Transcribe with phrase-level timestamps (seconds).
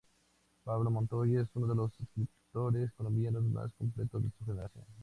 [0.63, 4.85] Pablo Montoya es uno de los escritores colombianos más completos de su generación.